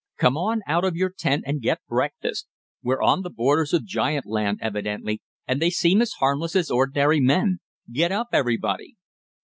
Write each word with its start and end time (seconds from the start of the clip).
Come 0.17 0.35
on 0.35 0.61
out 0.65 0.83
of 0.83 0.95
your 0.95 1.11
tent 1.11 1.43
and 1.45 1.61
get 1.61 1.77
breakfast. 1.87 2.47
We're 2.81 3.03
on 3.03 3.21
the 3.21 3.29
borders 3.29 3.71
of 3.71 3.83
giant 3.85 4.25
land, 4.25 4.57
evidently, 4.59 5.21
and 5.47 5.61
they 5.61 5.69
seem 5.69 6.01
as 6.01 6.13
harmless 6.13 6.55
as 6.55 6.71
ordinary 6.71 7.19
men. 7.19 7.59
Get 7.91 8.11
up, 8.11 8.29
everybody." 8.33 8.95